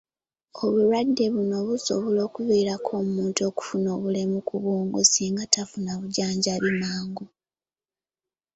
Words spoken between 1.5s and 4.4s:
busobola okuviirako omuntu okufuna obulemu